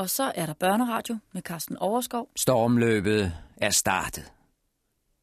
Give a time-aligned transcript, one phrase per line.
[0.00, 2.28] Og så er der børneradio med Carsten Overskov.
[2.36, 4.32] Stormløbet er startet.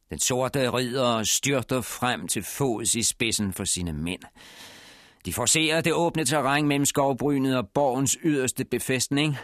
[0.10, 4.22] Den sorte ridder styrter frem til fods i spidsen for sine mænd.
[5.26, 9.38] De forserer det åbne terræn mellem skovbrynet og borgens yderste befæstning,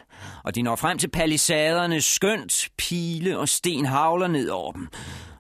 [0.43, 4.88] og de når frem til palisaderne skønt, pile og sten havler ned over dem,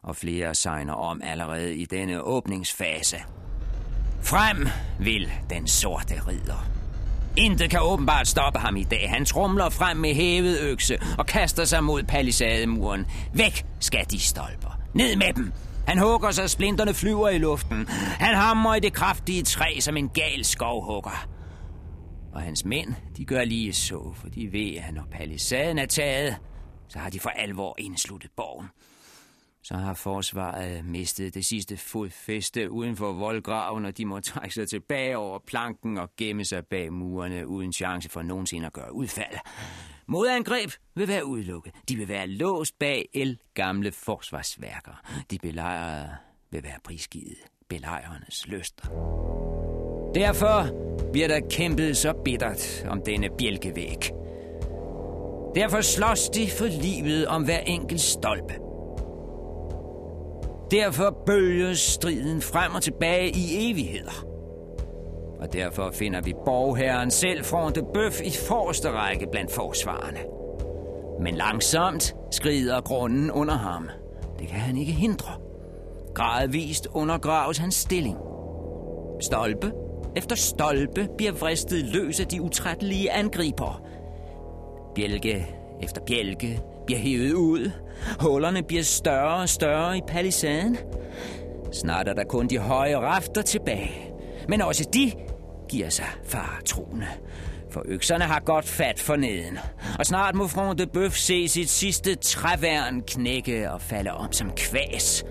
[0.03, 3.17] og flere sejner om allerede i denne åbningsfase.
[4.23, 4.67] Frem
[4.99, 6.82] vil den sorte ridder.
[7.37, 9.09] Intet kan åbenbart stoppe ham i dag.
[9.09, 13.05] Han trumler frem med hævet økse og kaster sig mod palisademuren.
[13.33, 14.79] Væk skal de stolper.
[14.93, 15.51] Ned med dem!
[15.87, 17.87] Han hugger, sig, splinterne flyver i luften.
[18.19, 21.27] Han hammer i det kraftige træ som en gal skovhugger.
[22.33, 26.35] Og hans mænd, de gør lige så, for de ved, at når palisaden er taget,
[26.89, 28.67] så har de for alvor indsluttet borgen.
[29.63, 34.69] Så har forsvaret mistet det sidste fodfæste uden for voldgraven, og de må trække sig
[34.69, 39.37] tilbage over planken og gemme sig bag murene uden chance for nogensinde at gøre udfald.
[40.07, 41.73] Modangreb vil være udelukket.
[41.89, 45.01] De vil være låst bag el gamle forsvarsværker.
[45.31, 46.09] De belejrede
[46.51, 47.37] vil være prisgivet
[47.69, 48.87] belejrernes lyster.
[50.15, 50.67] Derfor
[51.11, 54.11] bliver der kæmpet så bittert om denne bjælkevæg.
[55.55, 58.72] Derfor slås de for livet om hver enkelt stolpe.
[60.73, 64.25] Derfor bølges striden frem og tilbage i evigheder.
[65.39, 70.19] Og derfor finder vi borgherren selv foran det Bøf i forreste række blandt forsvarerne.
[71.21, 73.89] Men langsomt skrider grunden under ham.
[74.39, 75.33] Det kan han ikke hindre.
[76.15, 78.17] Gradvist undergraves hans stilling.
[79.21, 79.71] Stolpe
[80.15, 83.81] efter stolpe bliver vristet løs af de utrættelige angriber.
[84.95, 87.71] Bjælke efter bjælke bliver hævet ud.
[88.19, 90.77] Hullerne bliver større og større i palisaden.
[91.71, 94.13] Snart er der kun de høje rafter tilbage.
[94.49, 95.11] Men også de
[95.69, 97.07] giver sig faretroende.
[97.71, 99.57] For økserne har godt fat for neden.
[99.99, 104.51] Og snart må Front de Bøf se sit sidste træværn knække og falde om som
[104.51, 105.25] kvæs.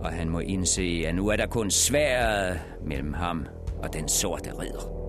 [0.00, 3.46] Og han må indse, at nu er der kun sværet mellem ham
[3.82, 5.00] og den sorte ridder.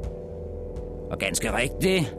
[1.12, 2.16] Og ganske rigtigt,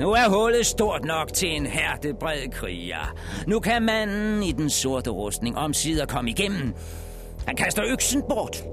[0.00, 3.14] nu er hullet stort nok til en hertebred kriger.
[3.46, 6.74] Nu kan manden i den sorte rustning omsider komme igennem.
[7.46, 8.64] Han kaster øksen bort,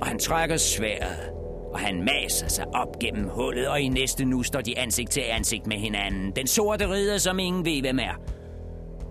[0.00, 1.30] og han trækker sværet,
[1.72, 5.20] og han maser sig op gennem hullet, og i næste nu står de ansigt til
[5.20, 6.32] ansigt med hinanden.
[6.36, 8.20] Den sorte ridder, som ingen ved, hvem er.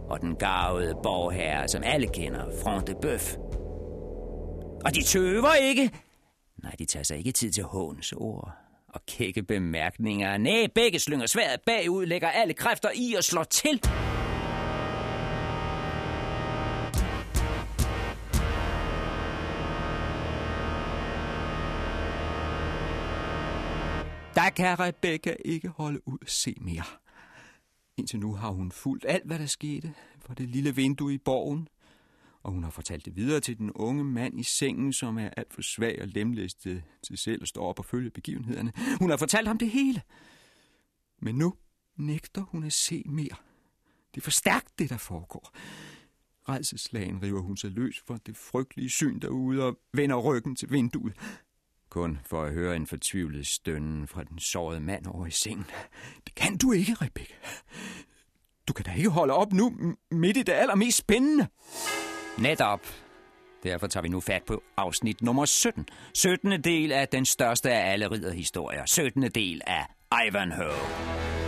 [0.10, 3.36] Og den gavede borgherre, som alle kender, Front de Bøf.
[4.86, 5.90] Og de tøver ikke.
[6.64, 8.61] Nej, de tager sig ikke tid til håns ord
[8.94, 10.38] og kække bemærkninger.
[10.38, 13.82] Næh, begge slynger sværet bagud, lægger alle kræfter i og slår til.
[24.36, 26.84] Der kan Rebecca ikke holde ud at se mere.
[27.98, 29.94] Indtil nu har hun fulgt alt, hvad der skete
[30.26, 31.68] for det lille vindue i borgen,
[32.44, 35.54] og hun har fortalt det videre til den unge mand i sengen, som er alt
[35.54, 38.74] for svag og lemlæstet til selv at stå op og følge begivenhederne.
[39.00, 40.02] Hun har fortalt ham det hele.
[41.22, 41.54] Men nu
[41.98, 43.36] nægter hun at se mere.
[44.16, 45.52] Det er for stærkt, det der foregår.
[46.50, 51.14] Redselslagen river hun sig løs for det frygtelige syn derude og vender ryggen til vinduet.
[51.90, 55.66] Kun for at høre en fortvivlet stønnen fra den sårede mand over i sengen.
[56.26, 57.34] Det kan du ikke, Rebecca.
[58.68, 61.48] Du kan da ikke holde op nu, midt i det allermest spændende.
[62.38, 62.80] Netop.
[63.64, 65.86] Derfor tager vi nu fat på afsnit nummer 17.
[66.14, 66.64] 17.
[66.64, 68.86] del af den største af alle ridderhistorier.
[68.86, 69.24] 17.
[69.24, 69.86] del af
[70.28, 71.41] Ivanhoe.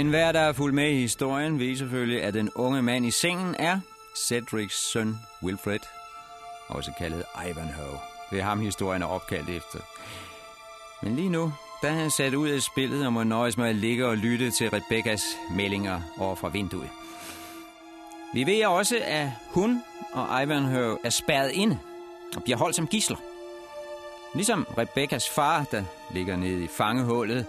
[0.00, 3.10] En hver, der er fuld med i historien, ved selvfølgelig, at den unge mand i
[3.10, 3.80] sengen er
[4.16, 5.78] Cedrics søn Wilfred,
[6.68, 7.98] også kaldet Ivanhoe.
[8.30, 9.78] Det er ham, historien er opkaldt efter.
[11.02, 11.52] Men lige nu
[11.82, 14.70] der er sat ud af spillet og må nøjes med at ligge og lytte til
[14.70, 16.90] Rebekkas meldinger over fra vinduet.
[18.34, 19.82] Vi ved også, at hun
[20.12, 21.78] og Ivanhoe er spærret inde
[22.36, 23.16] og bliver holdt som gisler.
[24.34, 27.46] Ligesom Rebekkas far, der ligger nede i fangehullet,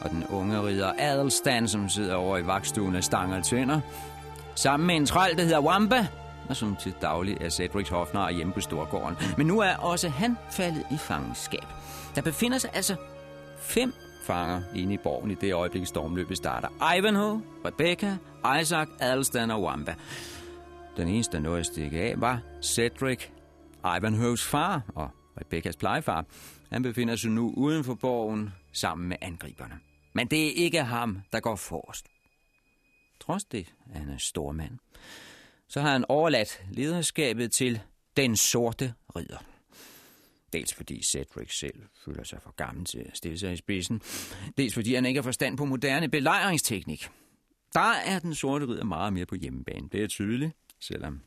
[0.00, 3.80] og den unge ridder Adelstan, som sidder over i vagtstuen af stanger tænder,
[4.54, 6.06] sammen med en træl, der hedder Wamba,
[6.48, 9.16] og som til daglig er Cedrics hofnar hjemme på Storgården.
[9.36, 11.66] Men nu er også han faldet i fangenskab.
[12.14, 12.96] Der befinder sig altså
[13.58, 13.92] fem
[14.26, 16.94] fanger inde i borgen i det øjeblik, stormløbet starter.
[16.98, 18.16] Ivanhoe, Rebecca,
[18.60, 19.94] Isaac, Adelstan og Wamba.
[20.96, 23.24] Den eneste, der nåede at stikke af, var Cedric,
[23.98, 25.10] Ivanhoes far og
[25.40, 26.24] Rebeccas plejefar.
[26.72, 29.78] Han befinder sig nu uden for borgen sammen med angriberne.
[30.12, 32.06] Men det er ikke ham, der går forrest.
[33.20, 34.78] Trods det, er han en stor mand,
[35.68, 37.80] så har han overladt lederskabet til
[38.16, 39.38] den sorte ridder.
[40.52, 44.02] Dels fordi Cedric selv føler sig for gammel til at stille sig i spidsen.
[44.58, 47.08] Dels fordi han ikke har forstand på moderne belejringsteknik.
[47.74, 49.88] Der er den sorte ridder meget mere på hjemmebane.
[49.92, 51.20] Det er tydeligt, selvom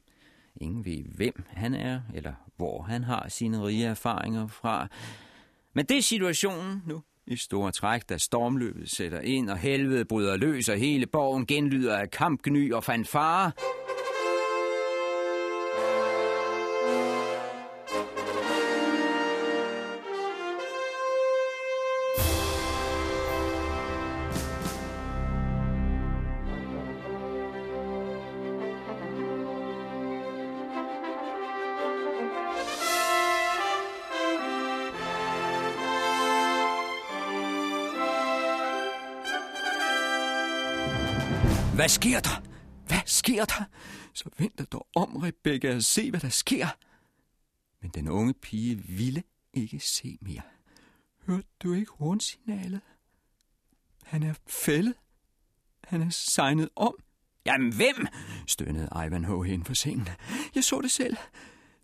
[0.62, 4.88] ingen ved, hvem han er, eller hvor han har sine rige erfaringer fra.
[5.74, 10.38] Men det er situationen nu i store træk, da stormløbet sætter ind, og helvede bryder
[10.38, 13.52] løs, og hele borgen genlyder af kampgny og fanfare.
[41.90, 42.42] Hvad sker der?
[42.88, 43.64] Hvad sker der?
[44.14, 46.68] Så vend dig dog om, Rebecca, og se, hvad der sker.
[47.82, 50.42] Men den unge pige ville ikke se mere.
[51.28, 52.82] Hørte du ikke hornsignalet?
[54.04, 54.94] Han er fældet.
[55.84, 56.94] Han er sejnet om.
[57.46, 58.08] Jamen, hvem?
[58.48, 60.10] stønnede Ivanhoe hen for sengen.
[60.56, 61.18] Jeg så det selv.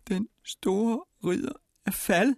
[0.08, 1.52] Den store ridder
[1.86, 2.36] er faldet.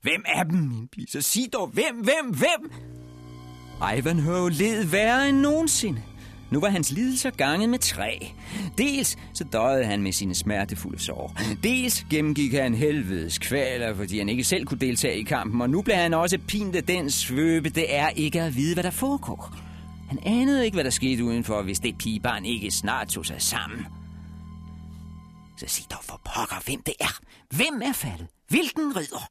[0.00, 1.06] Hvem er dem, min pige?
[1.06, 2.72] Så sig dog, hvem, hvem, hvem?
[3.98, 6.07] Ivanhoe led værre end nogensinde.
[6.50, 8.32] Nu var hans lidelser ganget med tre.
[8.78, 11.40] Dels så døjede han med sine smertefulde sår.
[11.62, 15.60] Dels gennemgik han helvedes kvaler, fordi han ikke selv kunne deltage i kampen.
[15.60, 18.84] Og nu blev han også pint af den svøbe, det er ikke at vide, hvad
[18.84, 19.54] der foregår.
[20.08, 23.86] Han anede ikke, hvad der skete udenfor, hvis det pigebarn ikke snart tog sig sammen.
[25.58, 27.18] Så sig dog for pokker, hvem det er.
[27.50, 28.26] Hvem er faldet?
[28.48, 29.28] Hvilken ridder?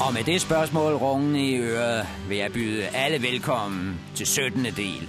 [0.00, 4.64] Og med det spørgsmål rungende i øret, vil jeg byde alle velkommen til 17.
[4.64, 5.08] del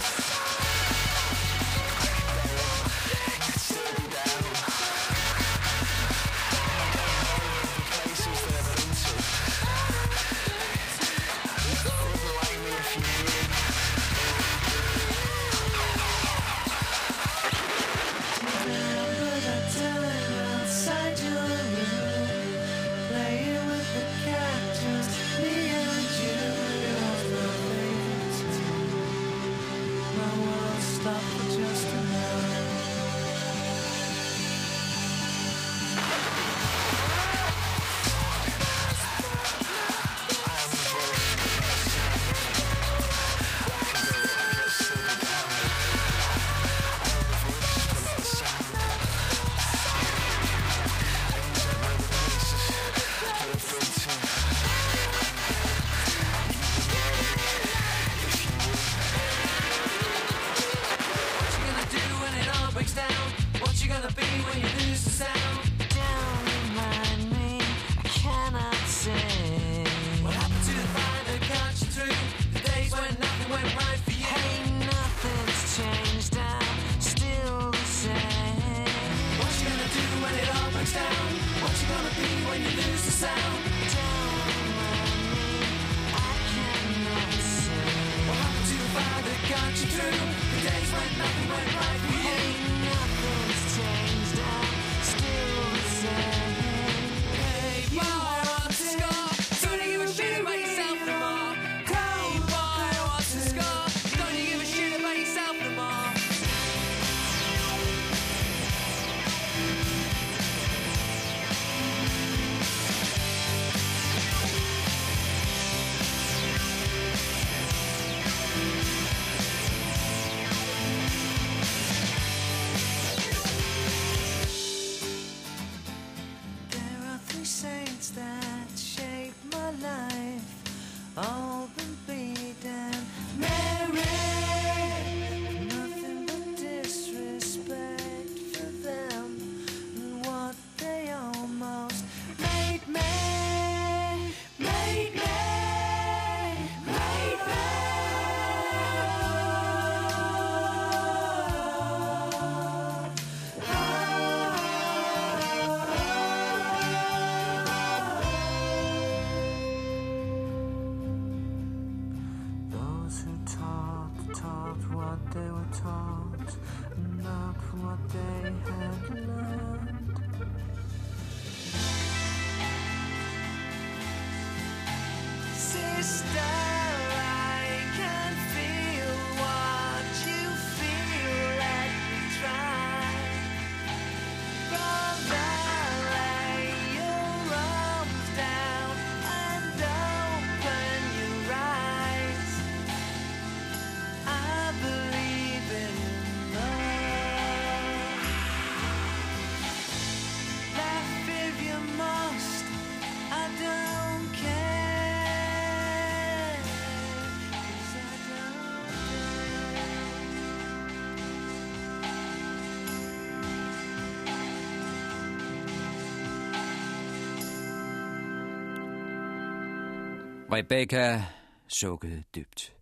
[220.51, 221.23] Rebecca
[221.67, 222.75] sukkede dybt.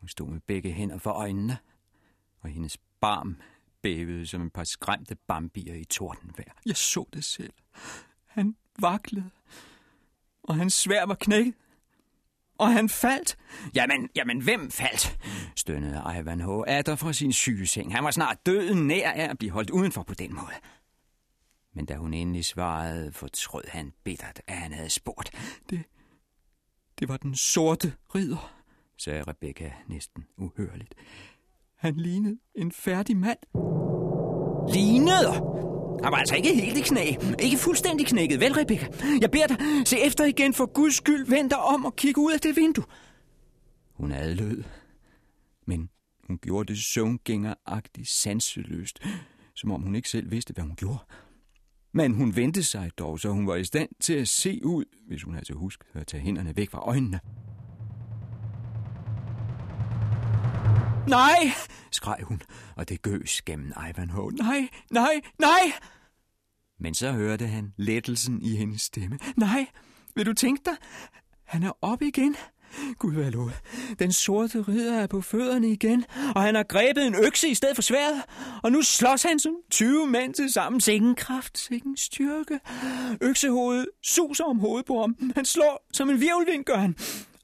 [0.00, 1.58] Hun stod med begge hænder for øjnene,
[2.40, 3.36] og hendes barm
[3.82, 6.52] bævede som en par skræmte bambier i tordenvejr.
[6.66, 7.52] Jeg så det selv.
[8.26, 9.30] Han vaklede,
[10.42, 11.54] og hans svær var knækket,
[12.58, 13.36] og han faldt.
[13.74, 15.18] Jamen, jamen, hvem faldt?
[15.56, 17.94] stønnede Ivanhoe atter fra sin sygeseng.
[17.94, 20.54] Han var snart døden nær af at blive holdt udenfor på den måde.
[21.72, 25.30] Men da hun endelig svarede, fortrød han bittert, at han havde spurgt.
[25.70, 25.84] Det,
[26.98, 28.52] det var den sorte ridder,
[28.98, 30.94] sagde Rebecca næsten uhørligt.
[31.76, 33.38] Han lignede en færdig mand.
[34.74, 35.32] Lignede?
[36.02, 37.06] Han var altså ikke helt i knæ.
[37.38, 38.86] Ikke fuldstændig knækket, vel, Rebecca?
[39.20, 41.26] Jeg beder dig, se efter igen for Guds skyld.
[41.26, 42.84] Vend dig om og kig ud af det vindue.
[43.94, 44.64] Hun adlød,
[45.66, 45.90] men
[46.26, 48.98] hun gjorde det søvngængeragtigt sanseløst,
[49.54, 50.98] som om hun ikke selv vidste, hvad hun gjorde.
[51.96, 55.22] Men hun vendte sig dog, så hun var i stand til at se ud, hvis
[55.22, 57.20] hun havde til husk at tage hænderne væk fra øjnene.
[61.08, 61.50] Nej,
[61.90, 62.42] skreg hun,
[62.76, 64.32] og det gøs gennem Ivanhoe.
[64.32, 65.72] Nej, nej, nej!
[66.80, 69.18] Men så hørte han lettelsen i hendes stemme.
[69.36, 69.66] Nej,
[70.14, 70.76] vil du tænke dig?
[71.44, 72.36] Han er op igen.
[72.98, 73.50] Gud hvad lov.
[73.98, 76.04] Den sorte ridder er på fødderne igen,
[76.34, 78.22] og han har grebet en økse i stedet for sværet.
[78.62, 80.80] Og nu slås han som 20 mænd til sammen.
[80.80, 82.60] Sikken kraft, sikken styrke.
[83.20, 85.16] Øksehovedet suser om hovedet på ham.
[85.34, 86.96] Han slår som en virvelvind, gør han.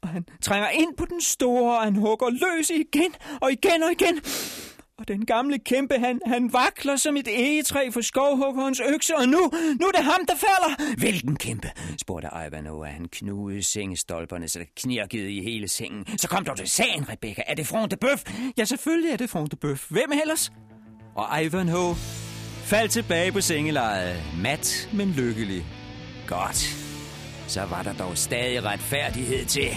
[0.02, 3.92] Og han trænger ind på den store, og han hugger løs igen og igen og
[3.92, 4.20] igen.
[4.98, 9.50] Og den gamle kæmpe, han, han vakler som et egetræ for skovhuggerens økse, og nu,
[9.80, 10.96] nu er det ham, der falder.
[10.98, 11.70] Hvilken kæmpe?
[12.00, 16.18] spurgte Ivanhoe, at han knugede sengestolperne, så det knirkede i hele sengen.
[16.18, 17.42] Så kom dog til sagen, Rebecca.
[17.46, 18.24] Er det Front Bøf?
[18.56, 19.90] Ja, selvfølgelig er det Front Bøf.
[19.90, 20.52] Hvem ellers?
[21.14, 21.94] Og Ivanhoe
[22.64, 25.64] faldt tilbage på sengelejet, mat, men lykkelig.
[26.26, 26.76] Godt.
[27.46, 29.68] Så var der dog stadig retfærdighed til.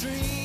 [0.00, 0.39] Dream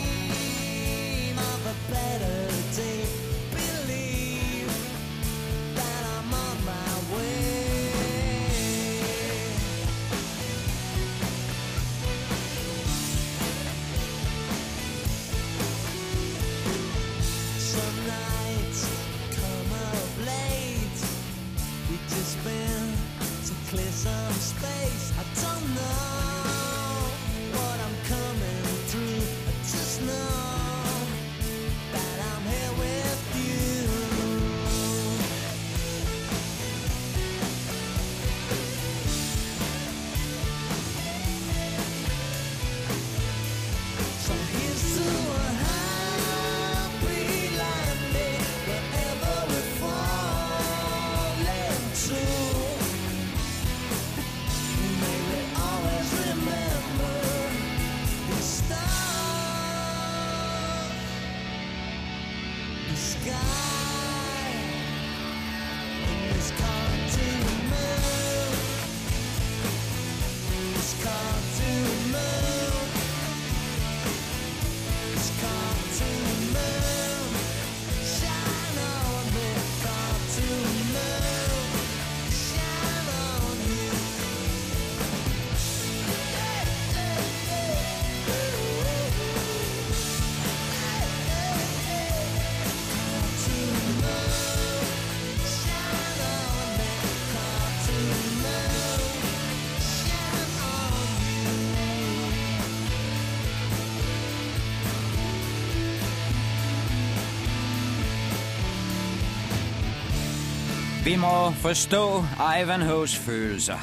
[111.05, 112.23] Vi må forstå
[112.61, 113.77] Ivanhoes følelser.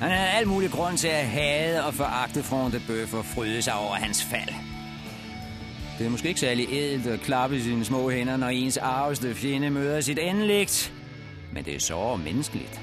[0.00, 3.62] Han havde alt mulig grund til at hade og foragte Front de Bøf og fryde
[3.62, 4.54] sig over hans fald.
[5.98, 9.70] Det er måske ikke særlig ædelt at klappe sine små hænder, når ens arveste fjende
[9.70, 10.92] møder sit endeligt.
[11.52, 12.80] Men det er så menneskeligt.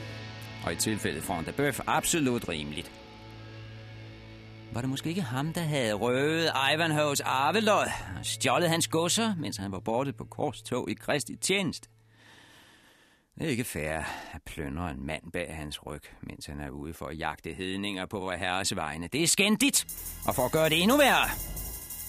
[0.66, 2.92] Og i tilfældet Front de Bøf absolut rimeligt.
[4.74, 7.88] Var det måske ikke ham, der havde røvet Ivanhoes arvelod
[8.20, 11.90] og stjålet hans godser, mens han var borte på korstog i Kristi tjeneste?
[13.40, 13.98] Det er ikke fair
[14.34, 18.06] at plyndre en mand bag hans ryg, mens han er ude for at jagte hedninger
[18.06, 19.08] på vor herres vegne.
[19.08, 19.88] Det er skændigt,
[20.26, 21.30] og for at gøre det endnu værre,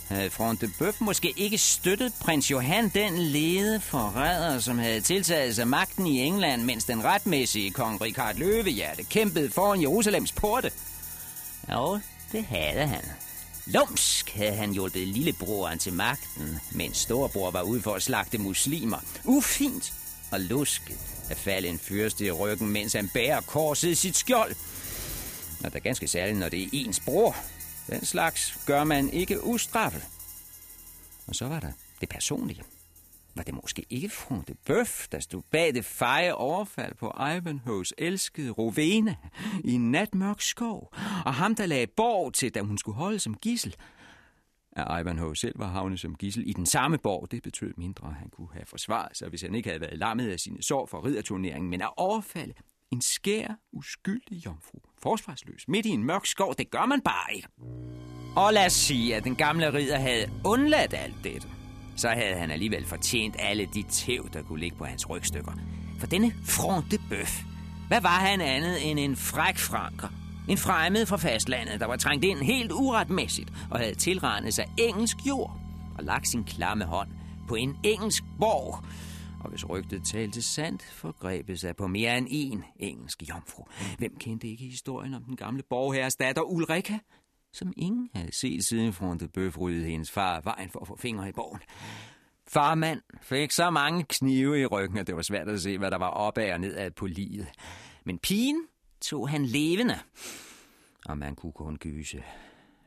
[0.08, 5.56] havde Front de Bøf måske ikke støttet prins Johan den lede forræder, som havde tiltaget
[5.56, 10.70] sig magten i England, mens den retmæssige kong Richard Løvehjerte kæmpede foran Jerusalems porte.
[11.72, 12.00] Jo,
[12.32, 13.04] det havde han.
[13.66, 18.98] Lumsk havde han hjulpet lillebroren til magten, mens storebror var ude for at slagte muslimer.
[19.24, 19.92] Ufint
[20.32, 24.54] og lusket at falde en fyrste i ryggen, mens han bærer korset i sit skjold.
[25.64, 27.36] Og det er ganske særligt, når det er ens bror.
[27.86, 30.02] Den slags gør man ikke ustraffet.
[31.26, 32.62] Og så var der det personlige.
[33.34, 37.94] Var det måske ikke fru de Bøf, der stod bag det feje overfald på Ivanhoes
[37.98, 39.14] elskede Rovena
[39.64, 43.34] i en natmørk skov, og ham, der lagde borg til, da hun skulle holde som
[43.34, 43.76] gissel?
[44.72, 48.14] At Ivanhoe selv var havnet som gissel i den samme borg, det betød mindre, at
[48.14, 51.04] han kunne have forsvaret sig, hvis han ikke havde været lammet af sine sår for
[51.04, 52.54] ridderturneringen, men at overfalde
[52.92, 57.48] en skær, uskyldig jomfru, forsvarsløs, midt i en mørk skov, det gør man bare ikke.
[58.36, 61.48] Og lad os sige, at den gamle ridder havde undladt alt dette.
[61.96, 65.52] Så havde han alligevel fortjent alle de tæv, der kunne ligge på hans rygstykker.
[66.00, 67.42] For denne fronte bøf,
[67.88, 70.08] hvad var han andet end en fræk franker?
[70.50, 75.16] En fremmed fra fastlandet, der var trængt ind helt uretmæssigt og havde tilrendet sig engelsk
[75.26, 75.60] jord
[75.98, 77.08] og lagt sin klamme hånd
[77.48, 78.84] på en engelsk borg.
[79.44, 83.64] Og hvis rygtet talte sandt, forgrebet sig på mere end en engelsk jomfru.
[83.98, 86.98] Hvem kendte ikke historien om den gamle borgherres datter Ulrika,
[87.52, 91.32] som ingen havde set siden frontet bøfryddede hendes far vejen for at få fingre i
[91.32, 91.60] borgen.
[92.48, 95.98] Farmand fik så mange knive i ryggen, at det var svært at se, hvad der
[95.98, 97.46] var opad og nedad på livet.
[98.04, 98.66] Men pigen
[99.00, 99.98] tog han levende,
[101.06, 102.22] og man kunne kun gyse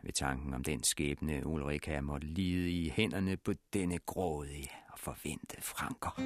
[0.03, 5.61] ved tanken om den skæbne, Ulrika måtte lide i hænderne på denne grådige og forvente
[5.61, 6.19] franker.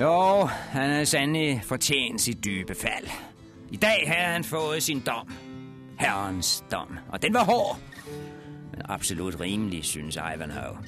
[0.00, 3.06] Jo, han havde sandelig fortjent sit dybe fald.
[3.70, 5.32] I dag havde han fået sin dom.
[5.98, 6.98] Herrens dom.
[7.08, 7.78] Og den var hård.
[8.70, 10.78] Men absolut rimelig, synes Ivanhoe.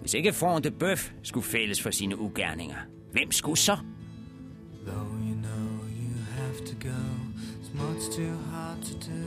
[0.00, 2.76] Hvis ikke Front de Bøf skulle fælles for sine ugerninger,
[3.12, 3.76] hvem skulle så?
[4.86, 5.68] Though you know
[6.02, 7.00] you have to go,
[7.60, 9.24] it's much too hard to do.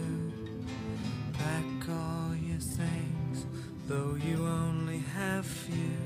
[1.34, 3.48] Pack all your things,
[3.90, 6.00] though you only have few.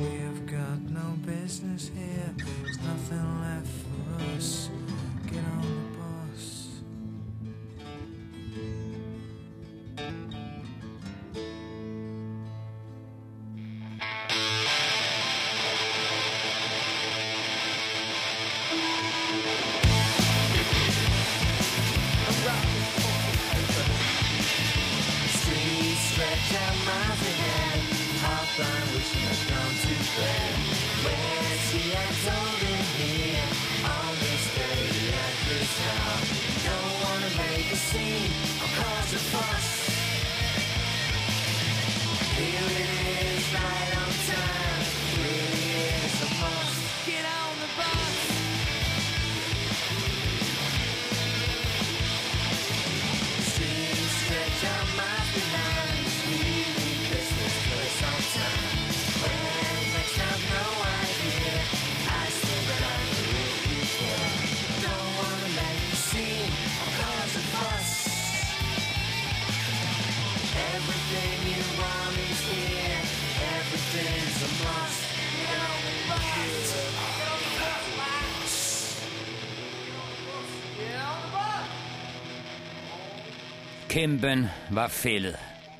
[0.00, 4.70] We have got no business here, there's nothing left for us.
[5.30, 5.93] Get on the
[84.04, 85.36] Kæmpen var fældet.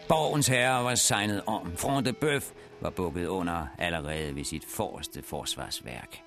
[0.08, 1.76] Borgens herre var signet om.
[1.76, 6.20] Front de Bøf var bukket under allerede ved sit forreste forsvarsværk.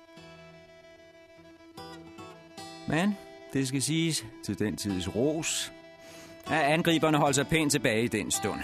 [2.88, 3.16] Men
[3.52, 5.72] det skal siges til den tids ros,
[6.46, 8.60] at angriberne holdt sig pænt tilbage i den stund.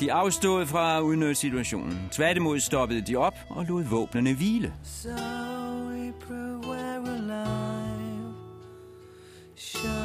[0.00, 2.08] De afstod fra at udnytte situationen.
[2.12, 4.74] Tværtimod stoppede de op og lod våbnene hvile.
[4.84, 5.08] So
[6.08, 8.34] April, we're alive.
[9.56, 9.97] Show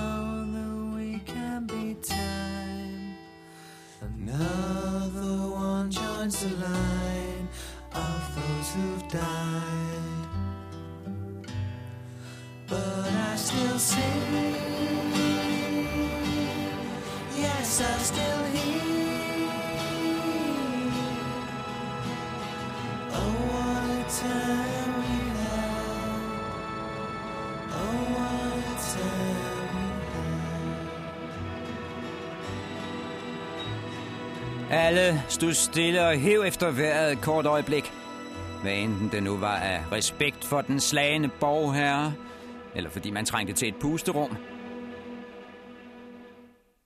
[4.33, 7.47] Another one joins the line
[7.93, 10.23] of those who've died.
[12.67, 14.55] But I still sing.
[17.37, 18.32] Yes, I still
[34.73, 37.83] Alle stod stille og hæv efter vejret et kort øjeblik.
[38.61, 42.13] Hvad enten det nu var af respekt for den slagende borgherre,
[42.75, 44.37] eller fordi man trængte til et pusterum.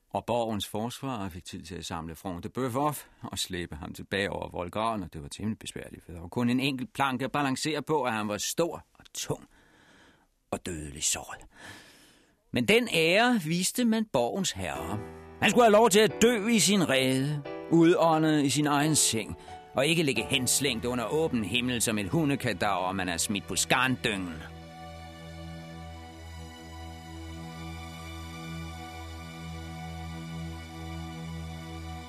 [0.09, 3.93] Og borgens forsvar fik tid til at samle Frank de Bøf op og slæbe ham
[3.93, 7.25] tilbage over voldgraven, og det var temmelig besværligt, for der var kun en enkelt planke
[7.25, 9.47] at balancere på, at han var stor og tung
[10.51, 11.45] og dødelig såret.
[12.51, 14.99] Men den ære viste man borgens herre.
[15.41, 19.37] Han skulle have lov til at dø i sin rede, udåndet i sin egen seng,
[19.73, 24.33] og ikke ligge henslængt under åben himmel som et hundekadaver, man er smidt på skarndyngen.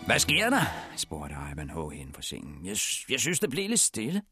[0.06, 0.60] Hvad sker der?
[0.96, 2.66] spurgte Ivanhoe hen for sengen.
[2.66, 2.76] Jeg,
[3.10, 4.22] jeg synes, det blev lidt stille.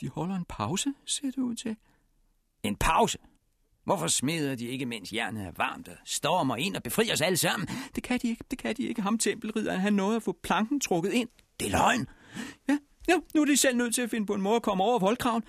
[0.00, 1.76] De holder en pause, ser det ud til.
[2.62, 3.18] En pause?
[3.88, 7.36] Hvorfor smider de ikke, mens jernet er varmt og stormer ind og befrier os alle
[7.36, 7.68] sammen?
[7.94, 9.02] Det kan de ikke, det kan de ikke.
[9.02, 11.28] Ham tempelridderen, han nåede at få planken trukket ind.
[11.60, 12.06] Det er løgn.
[12.68, 14.84] Ja, ja, nu er de selv nødt til at finde på en måde at komme
[14.84, 15.42] over voldkraven.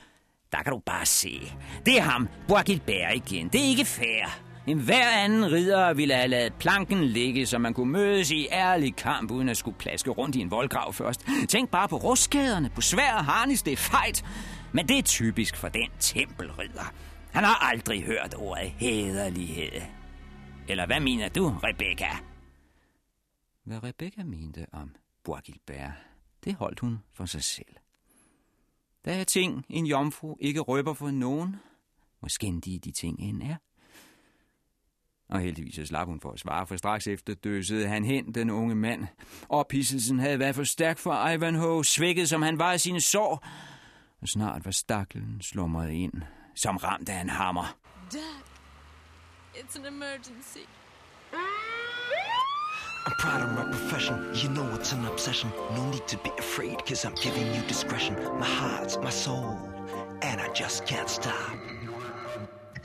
[0.52, 1.52] Der kan du bare se.
[1.86, 3.48] Det er ham, Boagilbert igen.
[3.48, 4.42] Det er ikke fair.
[4.68, 8.96] En hver anden ridder ville have lavet planken ligge, så man kunne mødes i ærlig
[8.96, 11.26] kamp, uden at skulle plaske rundt i en voldgrav først.
[11.50, 14.26] Tænk bare på rustskaderne, på svær og harnis, det er fejt.
[14.72, 16.94] Men det er typisk for den tempelridder.
[17.32, 19.82] Han har aldrig hørt ordet hederlighed.
[20.68, 22.10] Eller hvad mener du, Rebecca?
[23.64, 25.44] Hvad Rebecca mente om Bois
[26.44, 27.76] det holdt hun for sig selv.
[29.06, 31.56] Der er ting, en jomfru ikke røber for nogen,
[32.22, 33.56] Måske de de ting end er.
[35.30, 38.50] Og heldigvis så slap hun for at svare, for straks efter døsede han hen, den
[38.50, 39.08] unge mand.
[39.50, 43.48] Ophidselsen havde været for stærk for Ivanhoe, svækket som han var af sine sår.
[44.22, 46.14] Og snart var staklen slumret ind,
[46.60, 47.76] som ramt af en hammer.
[48.12, 48.44] Dad,
[49.56, 50.66] it's an emergency.
[53.08, 54.16] I'm proud of my profession.
[54.34, 55.50] You know it's an obsession.
[55.76, 58.16] No need to be afraid, cause I'm giving you discretion.
[58.40, 59.58] My heart's my soul,
[60.22, 61.52] and I just can't stop.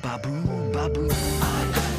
[0.03, 1.11] Baboon, baboon.
[1.11, 1.94] You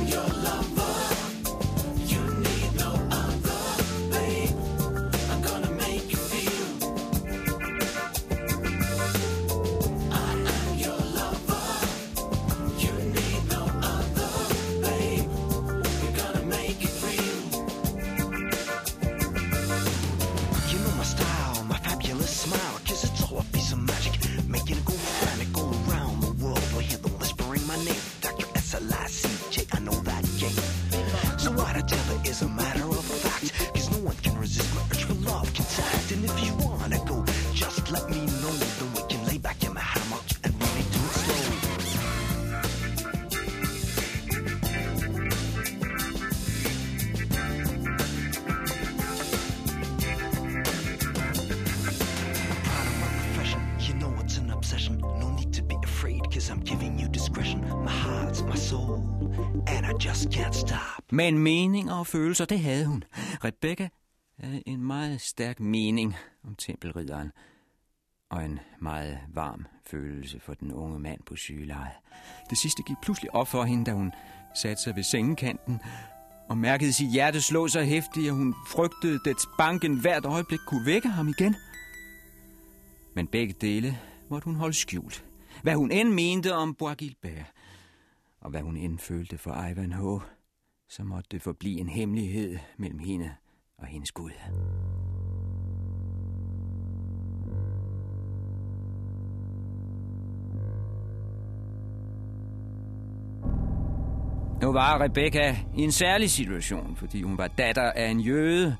[61.15, 63.03] Men meninger og følelser, det havde hun.
[63.43, 63.89] Rebecca
[64.39, 67.31] havde en meget stærk mening om tempelridderen,
[68.29, 71.95] og en meget varm følelse for den unge mand på sygelejet.
[72.49, 74.11] Det sidste gik pludselig op for hende, da hun
[74.55, 75.79] satte sig ved sengekanten
[76.49, 80.85] og mærkede sit hjerte slå så hæftigt, at hun frygtede, at banken hvert øjeblik kunne
[80.85, 81.55] vække ham igen.
[83.13, 83.99] Men begge dele
[84.29, 85.25] måtte hun holde skjult.
[85.63, 87.51] Hvad hun end mente om Boagilbert,
[88.41, 90.21] og hvad hun end følte for Ivanhoe,
[90.95, 93.31] så måtte det forblive en hemmelighed mellem hende
[93.77, 94.31] og hendes Gud.
[104.61, 108.75] Nu var Rebecca i en særlig situation, fordi hun var datter af en jøde,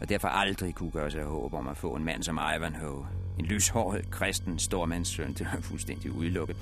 [0.00, 3.06] og derfor aldrig kunne gøre sig håb om at få en mand som Ivanhoe.
[3.38, 6.56] En lyshåret, kristen stormandssøn, det var fuldstændig udelukket.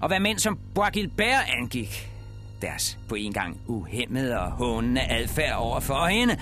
[0.00, 2.17] Og hvad mænd som Boagilbert angik,
[2.62, 6.36] deres på en gang uhemmede og hånende adfærd over for hende,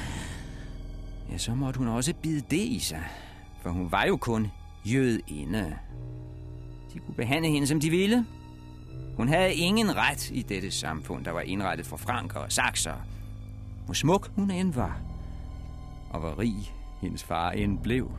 [1.33, 3.05] ja, så måtte hun også bide det i sig,
[3.63, 4.51] for hun var jo kun
[4.85, 5.77] jødinde.
[6.95, 8.27] De kunne behandle hende, som de ville.
[9.17, 12.95] Hun havde ingen ret i dette samfund, der var indrettet for franker og sakser.
[13.85, 15.01] Hvor smuk hun end var,
[16.11, 18.11] og hvor rig hendes far end blev,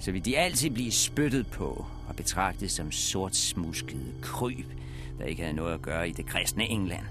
[0.00, 4.66] så ville de altid blive spyttet på og betragtet som sortsmuskede kryb,
[5.18, 7.04] der ikke havde noget at gøre i det kristne England.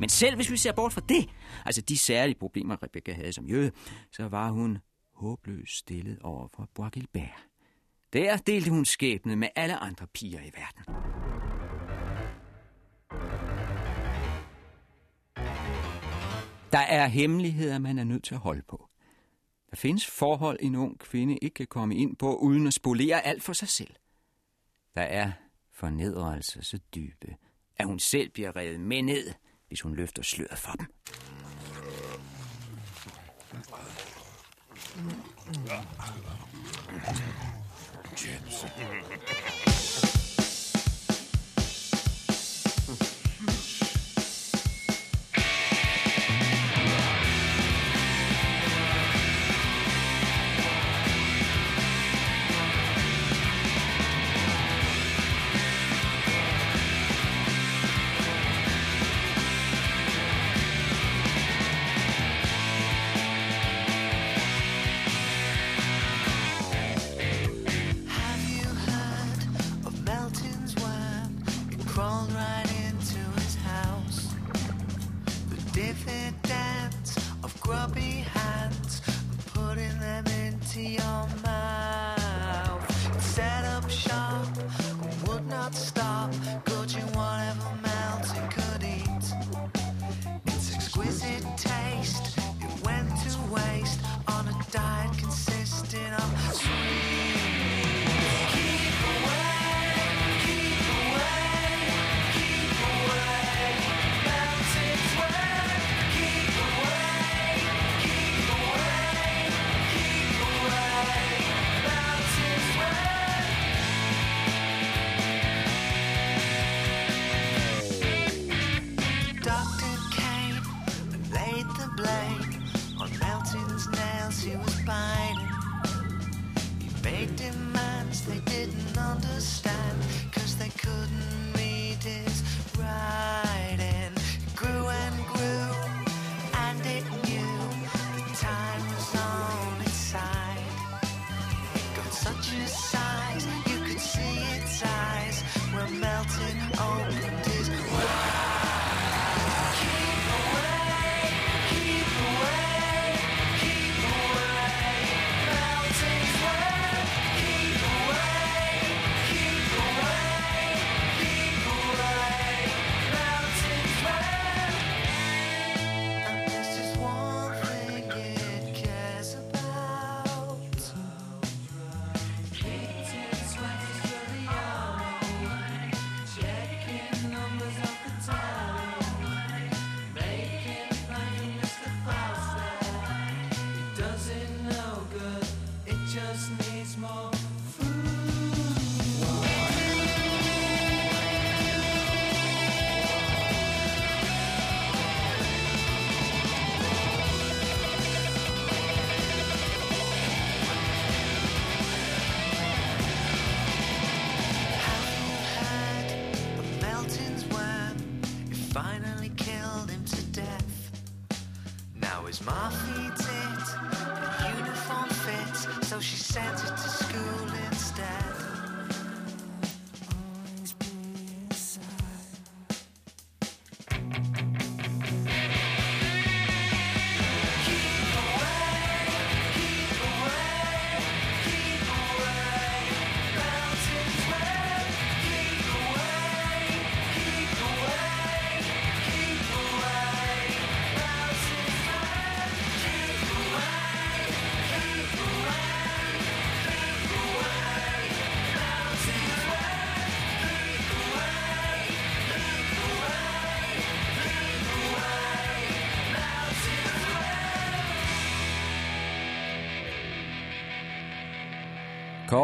[0.00, 1.28] Men selv hvis vi ser bort fra det,
[1.64, 3.70] altså de særlige problemer, Rebecca havde som jøde,
[4.12, 4.78] så var hun
[5.14, 6.92] håbløst stillet over for Bois
[8.12, 10.84] Der delte hun skæbne med alle andre piger i verden.
[16.72, 18.88] Der er hemmeligheder, man er nødt til at holde på.
[19.70, 23.42] Der findes forhold, en ung kvinde ikke kan komme ind på, uden at spolere alt
[23.42, 23.94] for sig selv.
[24.94, 25.32] Der er
[25.72, 27.36] fornedrelser så dybe,
[27.76, 29.32] at hun selv bliver revet med ned,
[29.72, 30.86] hvis hun løfter sløret for dem.
[42.88, 43.21] Have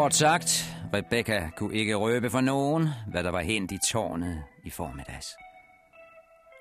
[0.08, 4.70] Kort sagt, Rebecca kunne ikke røbe for nogen, hvad der var hent i tårnet i
[4.70, 5.36] formiddags.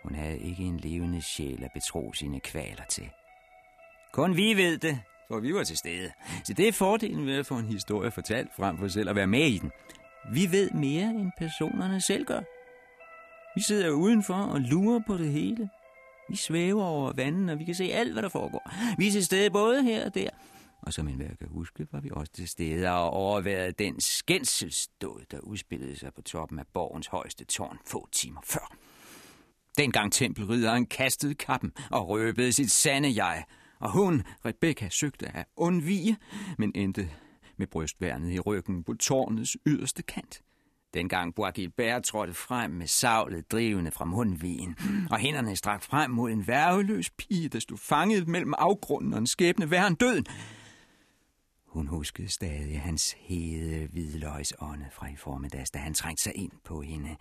[0.03, 3.09] Hun havde ikke en levende sjæl at betro sine kvaler til.
[4.13, 6.11] Kun vi ved det, for vi var til stede.
[6.43, 9.27] Så det er fordelen ved at få en historie fortalt frem for selv at være
[9.27, 9.71] med i den.
[10.33, 12.41] Vi ved mere, end personerne selv gør.
[13.55, 15.69] Vi sidder udenfor og lurer på det hele.
[16.29, 18.71] Vi svæver over vandet, og vi kan se alt, hvad der foregår.
[18.97, 20.29] Vi er til stede både her og der.
[20.87, 25.39] Og som enhver kan huske, var vi også til stede og overværede den skændselsdåd, der
[25.39, 28.75] udspillede sig på toppen af borgens højeste tårn få timer før.
[29.77, 33.43] Dengang tempelridderen kastede kappen og røbede sit sande jeg,
[33.79, 36.17] og hun, Rebecca, søgte at undvige,
[36.57, 37.09] men endte
[37.57, 40.41] med brystværnet i ryggen på tårnets yderste kant.
[40.93, 41.53] Dengang Bois
[42.03, 44.75] trådte frem med savlet drivende fra mundvigen,
[45.11, 49.27] og hænderne strak frem mod en værveløs pige, der stod fanget mellem afgrunden og en
[49.27, 50.25] skæbne værre end døden.
[51.67, 56.81] Hun huskede stadig hans hede hvidløgsånde fra i formiddags, da han trængte sig ind på
[56.81, 57.15] hende.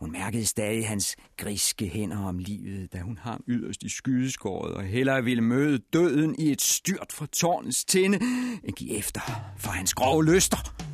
[0.00, 4.82] Hun mærkede stadig hans griske hænder om livet, da hun ham yderst i skydeskåret og
[4.82, 8.16] hellere ville møde døden i et styrt fra tårnets tinde,
[8.64, 9.20] end give efter
[9.58, 10.85] for hans grove lyster.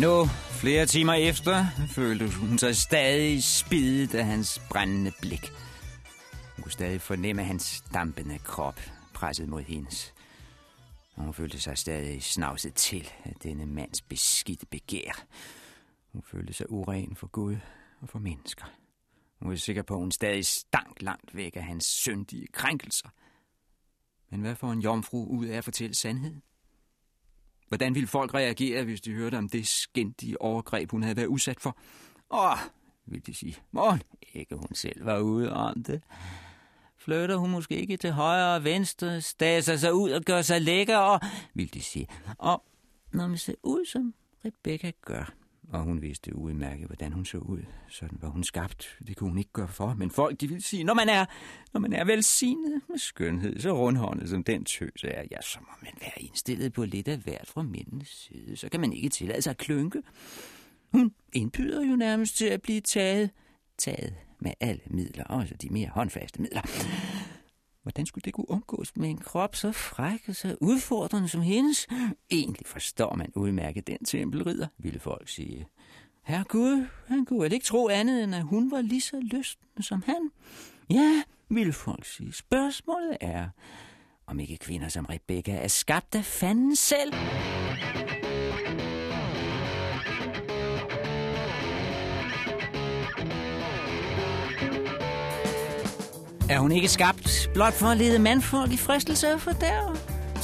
[0.00, 0.26] Nu,
[0.60, 5.52] flere timer efter, følte hun sig stadig spidet af hans brændende blik.
[6.56, 8.80] Hun kunne stadig fornemme hans dampende krop
[9.14, 10.14] presset mod hendes.
[11.16, 15.24] Og hun følte sig stadig snavset til af denne mands beskidte begær.
[16.12, 17.56] Hun følte sig uren for Gud
[18.00, 18.64] og for mennesker.
[19.40, 23.08] Hun var sikker på, at hun stadig stank langt væk af hans syndige krænkelser.
[24.30, 26.42] Men hvad får en jomfru ud af at fortælle sandheden?
[27.70, 31.60] Hvordan ville folk reagere, hvis de hørte om det skændige overgreb, hun havde været udsat
[31.60, 31.78] for?
[32.30, 32.58] Åh,
[33.06, 34.02] ville de sige, morgen,
[34.32, 36.02] ikke hun selv var ude om det.
[36.98, 40.96] Flytter hun måske ikke til højre og venstre, staser sig ud og gør sig lækker,
[40.96, 41.20] og,
[41.54, 42.06] ville de sige.
[42.38, 42.64] Og
[43.12, 44.14] når man ser ud, som
[44.44, 45.34] Rebecca gør,
[45.72, 47.62] og hun vidste udmærket, hvordan hun så ud.
[47.88, 48.98] Sådan var hun skabt.
[49.06, 49.94] Det kunne hun ikke gøre for.
[49.94, 51.24] Men folk, de vil sige, når man er,
[51.72, 55.72] når man er velsignet med skønhed, så rundhåndet som den tøs er, ja, så må
[55.82, 58.56] man være indstillet på lidt af hvert fra mændens side.
[58.56, 60.02] Så kan man ikke tillade sig at klynke.
[60.92, 63.30] Hun indbyder jo nærmest til at blive taget.
[63.78, 66.62] Taget med alle midler, også de mere håndfaste midler.
[67.82, 71.86] Hvordan skulle det kunne undgås med en krop så fræk og så udfordrende som hendes?
[72.30, 75.66] Egentlig forstår man udmærket den tempelridder, ville folk sige.
[76.24, 79.82] Herre Gud, han kunne vel ikke tro andet, end at hun var lige så lysten
[79.82, 80.30] som han.
[80.90, 82.32] Ja, ville folk sige.
[82.32, 83.48] Spørgsmålet er,
[84.26, 87.12] om ikke kvinder som Rebecca er skabt af fanden selv.
[96.50, 99.96] Er hun ikke skabt blot for at lede mandfolk i fristelse og fordærve?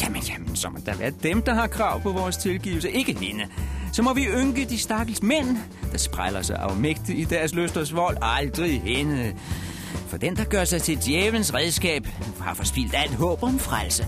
[0.02, 3.44] Jamen, jamen, så må der være dem, der har krav på vores tilgivelse, ikke hende.
[3.92, 5.58] Så må vi ynke de stakkels mænd,
[5.92, 9.34] der spræller sig afmægtigt i deres lysters vold, aldrig hende.
[10.08, 12.08] For den, der gør sig til djævelens redskab,
[12.40, 14.06] har forspildt alt håb om frelse.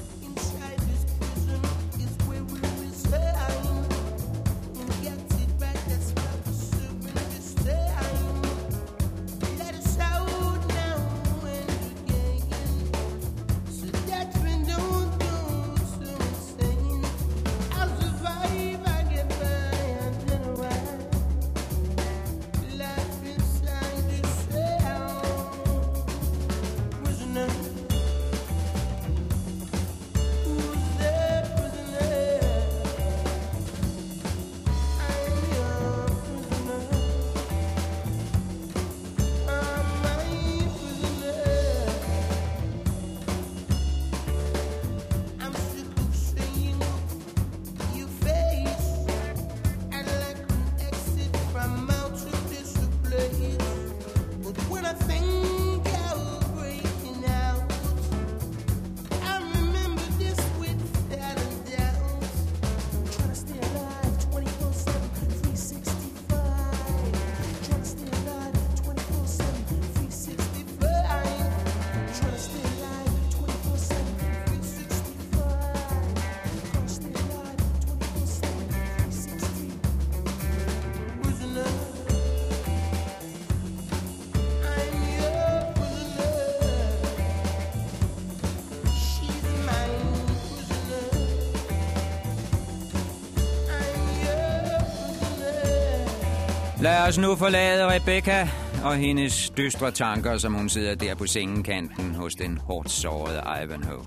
[96.89, 98.49] Lad os nu forlade Rebecca
[98.84, 104.07] og hendes dystre tanker, som hun sidder der på sengekanten hos den hårdt sårede Ivanhoe.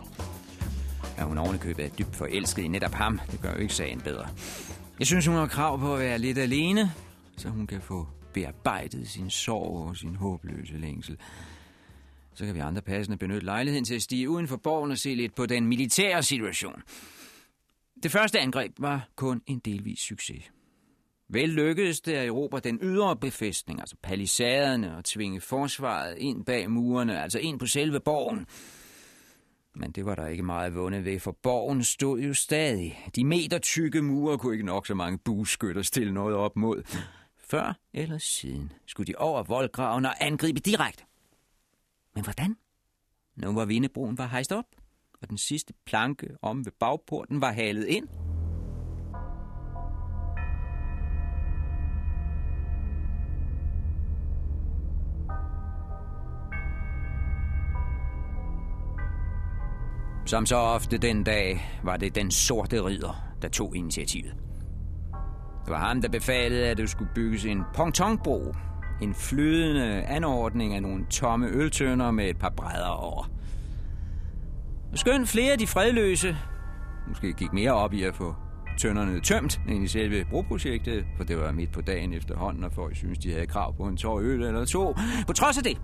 [1.18, 4.28] At hun ovenikøbet er dybt forelsket i netop ham, det gør jo ikke sagen bedre.
[5.00, 6.92] Jeg synes, hun har krav på at være lidt alene,
[7.38, 11.18] så hun kan få bearbejdet sin sorg og sin håbløse længsel.
[12.34, 15.16] Så kan vi andre passende benytte lejligheden til at stige uden for borgen og se
[15.16, 16.82] lidt på den militære situation.
[18.04, 20.52] Det første angreb var kun en delvis succes.
[21.34, 26.72] Vel lykkedes det at erobre den ydre befæstning, altså palisaderne, og tvinge forsvaret ind bag
[26.72, 28.46] murene, altså ind på selve borgen.
[29.76, 33.10] Men det var der ikke meget vundet ved, for borgen stod jo stadig.
[33.16, 36.84] De meter tykke mure kunne ikke nok så mange bueskytter stille noget op mod.
[37.38, 41.04] Før eller siden skulle de over voldgraven og angribe direkte.
[42.16, 42.58] Men hvordan?
[43.36, 44.66] Nu var vindebroen var hejst op,
[45.22, 48.08] og den sidste planke om ved bagporten var halet ind–
[60.32, 64.34] Som så ofte den dag var det den sorte ridder, der tog initiativet.
[65.66, 68.56] Det var ham, der befalede, at der skulle bygges en pontonbro.
[69.02, 73.30] En flydende anordning af nogle tomme øltønder med et par brædder over.
[74.94, 76.38] Skønt flere af de fredløse
[77.08, 78.36] måske gik mere op i at få
[78.80, 82.96] tønderne tømt end i selve broprojektet, for det var midt på dagen efterhånden, og folk
[82.96, 84.96] synes, de havde krav på en tår øl eller to.
[85.28, 85.78] På trods af det,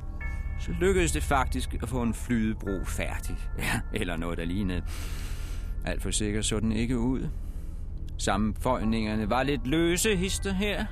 [0.59, 3.37] så lykkedes det faktisk at få en flydebro færdig.
[3.59, 4.83] Ja, eller noget, der lignede.
[5.85, 7.29] Alt for sikkert så den ikke ud.
[8.17, 10.85] Sammenføjningerne var lidt løse hister her.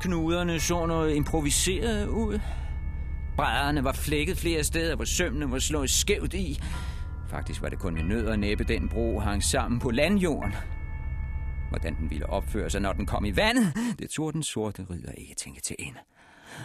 [0.00, 2.40] Knuderne så noget improviseret ud.
[3.36, 6.60] Brædderne var flækket flere steder, hvor sømmene var slået skævt i.
[7.28, 10.52] Faktisk var det kun med nød og næppe, den bro hang sammen på landjorden.
[11.68, 15.12] Hvordan den ville opføre sig, når den kom i vandet, det tog den sorte ridder
[15.12, 15.98] ikke tænke til ende.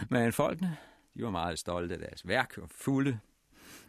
[0.08, 0.76] Men folkene,
[1.16, 3.18] de var meget stolte af deres værk og fulde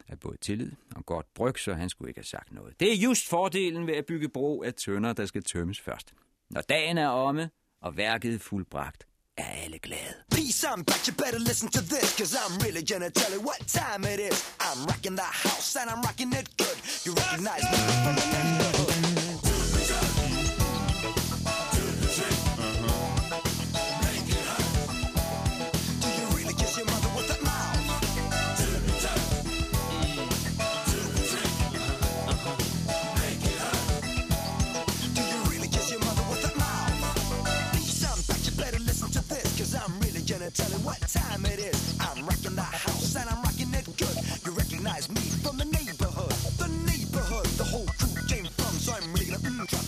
[0.08, 2.80] af både tillid og godt bryg, så han skulle ikke have sagt noget.
[2.80, 6.14] Det er just fordelen ved at bygge bro af tønder, der skal tømmes først.
[6.50, 7.50] Når dagen er omme,
[7.82, 9.06] og værket er fuldbragt,
[9.36, 10.14] er alle glade.
[10.30, 13.60] Peace, I'm back, you better listen to this Cause I'm really gonna tell you what
[13.66, 17.78] time it is I'm rocking the house and I'm rocking it good You recognize me
[18.04, 18.61] from the
[40.52, 41.96] tell you what time it is.
[42.00, 44.16] I'm rocking the house and I'm rocking it good.
[44.44, 47.46] You recognize me from the neighborhood, the neighborhood.
[47.56, 49.62] The whole crew came from, so I'm making mm-hmm.
[49.62, 49.81] a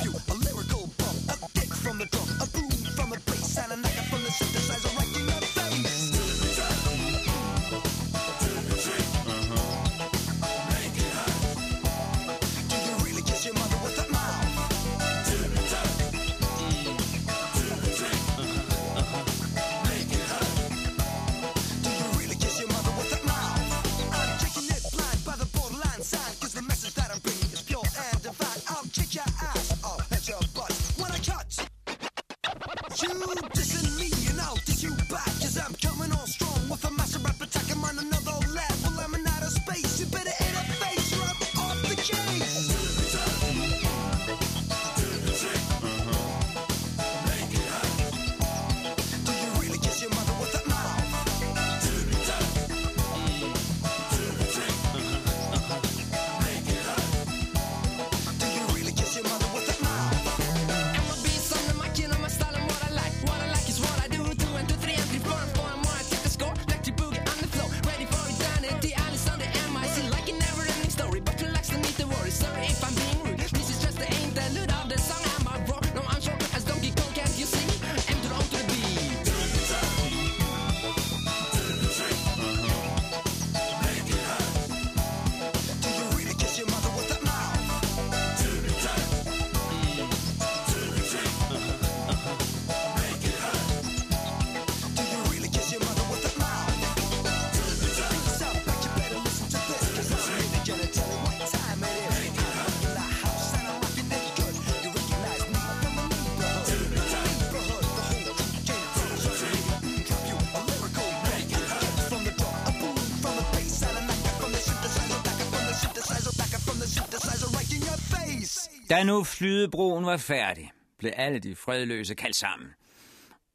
[118.91, 122.69] Da nu flydebroen var færdig, blev alle de fredløse kaldt sammen.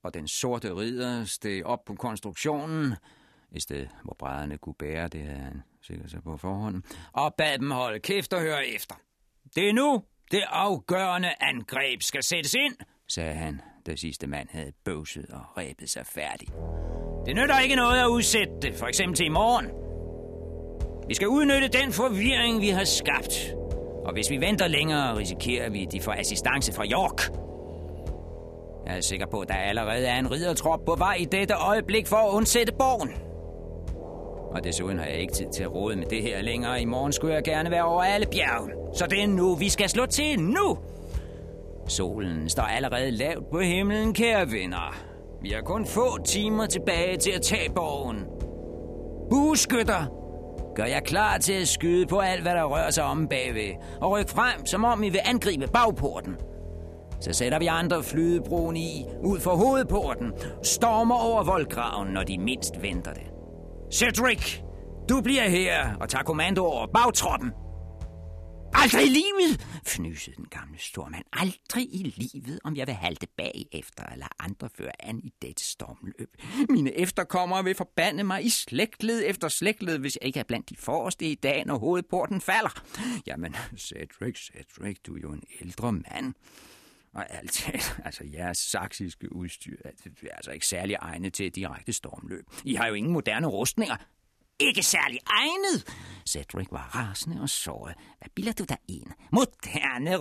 [0.04, 2.96] Og den sorte ridder steg op på konstruktionen,
[3.52, 7.58] i stedet hvor brædderne kunne bære, det havde han sikkert sig på forhånd, og bad
[7.58, 8.96] dem holde kæft og høre efter.
[9.56, 12.76] Det er nu, det afgørende angreb skal sættes ind,
[13.08, 16.48] sagde han, da sidste mand havde bøvset og ræbet sig færdig.
[17.26, 19.66] Det nytter ikke noget at udsætte det, for eksempel til i morgen.
[21.08, 23.59] Vi skal udnytte den forvirring, vi har skabt.
[24.10, 27.32] Og hvis vi venter længere, risikerer vi, at de får assistance fra York.
[28.88, 32.08] Jeg er sikker på, at der allerede er en riddertrop på vej i dette øjeblik
[32.08, 33.10] for at undsætte borgen.
[34.56, 36.82] Og desuden har jeg ikke tid til at råde med det her længere.
[36.82, 38.70] I morgen skulle jeg gerne være over alle bjerge.
[38.94, 40.78] Så det er nu, vi skal slå til nu.
[41.88, 44.98] Solen står allerede lavt på himlen, kære venner.
[45.42, 48.26] Vi har kun få timer tilbage til at tage borgen.
[49.30, 50.19] Bueskytter,
[50.80, 54.12] gør jeg klar til at skyde på alt, hvad der rører sig om bagved, og
[54.12, 56.36] ryk frem, som om I vil angribe bagporten.
[57.22, 60.32] Så sætter vi andre flydebroen i, ud for hovedporten,
[60.64, 63.24] stormer over voldgraven, når de mindst venter det.
[63.94, 64.60] Cedric,
[65.10, 67.52] du bliver her og tager kommando over bagtroppen.
[68.74, 71.26] Aldrig i livet, fnysede den gamle stormand.
[71.34, 76.36] Aldrig i livet, om jeg vil halte bagefter eller andre føre an i dette stormløb.
[76.70, 80.76] Mine efterkommere vil forbande mig i slægtled efter slægtled, hvis jeg ikke er blandt de
[80.76, 82.84] forreste i dag, når hovedporten falder.
[83.28, 86.34] Jamen, Cedric, Cedric, du er jo en ældre mand.
[87.14, 87.70] Og alt
[88.06, 92.46] altså jeres saksiske udstyr er altså ikke særlig egnet til et direkte stormløb.
[92.64, 93.96] I har jo ingen moderne rustninger.
[94.60, 95.88] Ikke særlig egnet.
[96.30, 97.96] Cedric var rasende og såret.
[98.20, 99.08] Hvad bilder du dig ind?
[99.32, 100.20] Moderne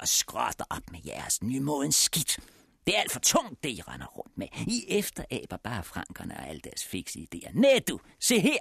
[0.00, 2.38] og skrotter op med jeres nymodens skidt.
[2.86, 4.46] Det er alt for tungt, det I render rundt med.
[4.66, 7.50] I efteraber bare frankerne og alle deres fikse idéer.
[7.60, 8.58] Næ du, se her.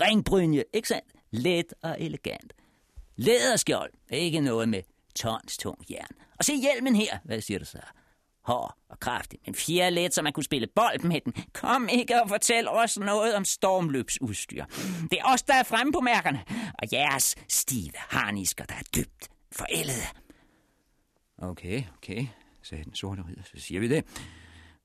[0.00, 1.12] Ringbrynje, ikke sandt?
[1.30, 2.52] Let og elegant.
[3.16, 4.82] Læderskjold, ikke noget med
[5.14, 6.16] tons tung jern.
[6.38, 7.78] Og se hjelmen her, hvad siger du så?
[8.44, 11.34] Hård og kraftig, men fjerlet, så man kunne spille bold med den.
[11.52, 14.64] Kom ikke og fortæl os noget om stormløbsudstyr.
[15.10, 16.44] Det er os, der er fremme på mærkerne,
[16.78, 20.06] og jeres stive harnisker, der er dybt forældede.
[21.38, 22.26] Okay, okay,
[22.62, 24.04] sagde den sorte ridder, så siger vi det.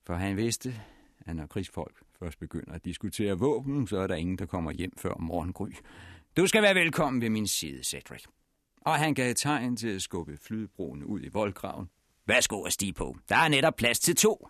[0.05, 0.81] For han vidste,
[1.25, 4.91] at når krigsfolk først begynder at diskutere våben, så er der ingen, der kommer hjem
[4.97, 5.71] før morgengry.
[6.37, 8.23] Du skal være velkommen ved min side, Cedric
[8.81, 11.89] og han gav tegn til at skubbe flydebroen ud i voldgraven.
[12.29, 13.15] Værsgo at stige på.
[13.29, 14.47] Der er netop plads til to.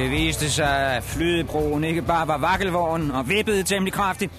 [0.00, 4.32] Det viste sig, at flydebroen ikke bare var vakkelvogn og vippede temmelig kraftigt.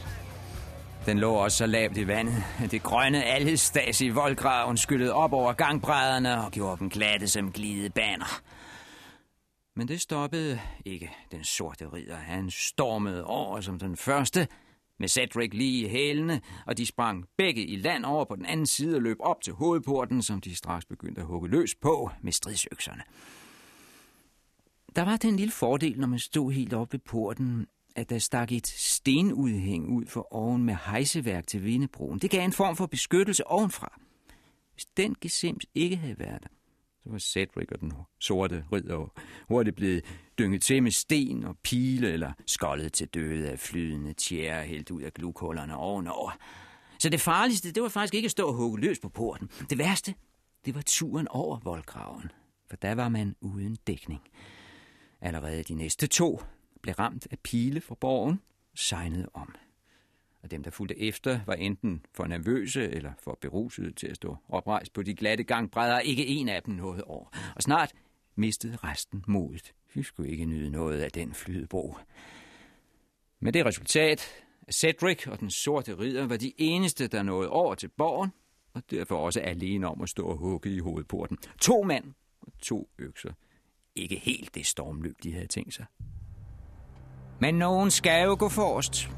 [1.06, 5.34] Den lå også så lavt i vandet, at det grønne alhestas i voldgraven skyllede op
[5.34, 8.42] over gangbrædderne og gjorde dem glatte som glidebaner.
[9.76, 12.18] Men det stoppede ikke den sorte ridder.
[12.18, 14.48] Han stormede over som den første,
[15.00, 18.66] med Cedric lige i hælene, og de sprang begge i land over på den anden
[18.66, 22.32] side og løb op til hovedporten, som de straks begyndte at hugge løs på med
[22.32, 23.02] stridsøkserne.
[24.96, 28.52] Der var den lille fordel, når man stod helt oppe ved porten, at der stak
[28.52, 32.20] et stenudhæng ud for oven med hejseværk til vindebroen.
[32.20, 34.00] Det gav en form for beskyttelse ovenfra.
[34.74, 36.50] Hvis den gesims ikke havde været der,
[37.04, 39.14] så var Cedric og den sorte ridder
[39.48, 40.06] hurtigt blevet
[40.40, 45.02] dynget til med sten og pile eller skoldet til døde af flydende tjære helt ud
[45.02, 46.32] af glukhullerne ovenover.
[47.00, 49.50] Så det farligste, det var faktisk ikke at stå og hugge løs på porten.
[49.70, 50.14] Det værste,
[50.66, 52.32] det var turen over voldgraven,
[52.70, 54.22] for der var man uden dækning.
[55.22, 56.42] Allerede de næste to
[56.82, 58.42] blev ramt af pile fra borgen,
[58.76, 59.56] sejnede om.
[60.44, 64.38] Og dem, der fulgte efter, var enten for nervøse eller for berusede til at stå
[64.50, 66.00] oprejst på de glatte gangbrædder.
[66.00, 67.26] Ikke en af dem nåede over.
[67.56, 67.94] Og snart
[68.36, 69.74] mistede resten modet.
[69.94, 71.96] Vi skulle ikke nyde noget af den flydebro.
[73.40, 77.76] Med det resultat, at Cedric og den sorte ridder var de eneste, der nåede over
[77.76, 78.32] til borgen,
[78.74, 81.38] og derfor også alene om at stå og hugge i hovedporten.
[81.62, 83.34] To mænd og to økser.
[83.96, 85.86] Ikke helt det stormløb, de havde tænkt sig.
[87.40, 89.10] Men nogen skal jo gå forrest.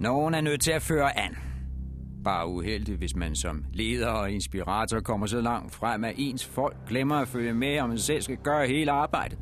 [0.00, 1.36] Nogen er nødt til at føre an.
[2.24, 6.76] Bare uheldigt, hvis man som leder og inspirator kommer så langt frem, at ens folk
[6.88, 9.38] glemmer at følge med, og man selv skal gøre hele arbejdet.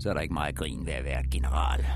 [0.00, 1.86] Så er der ikke meget grin ved at være general.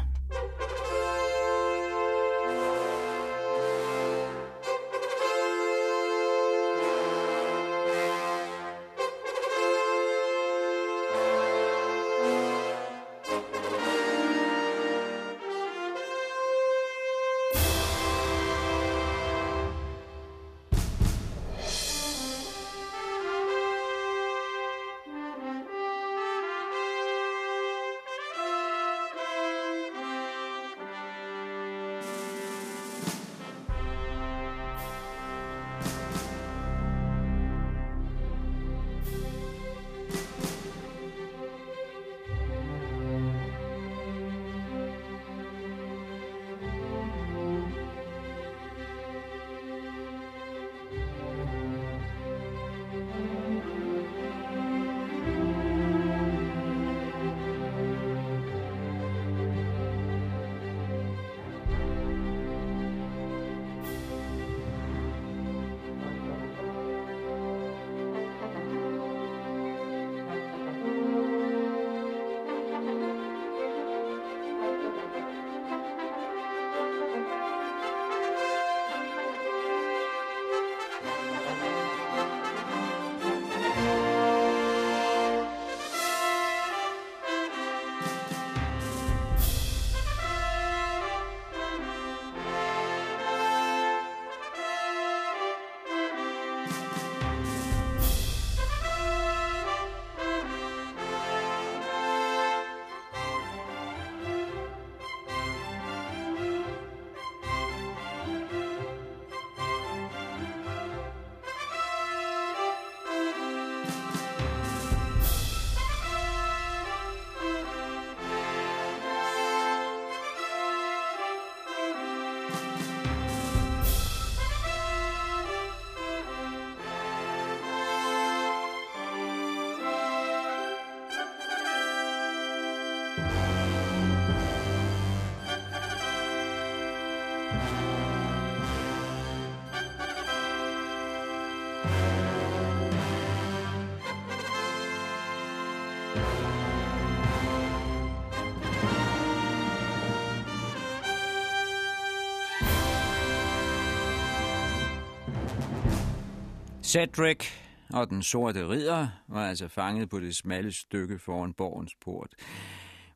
[156.87, 157.47] Cedric
[157.93, 162.34] og den sorte ridder var altså fanget på det smalle stykke foran borgens port,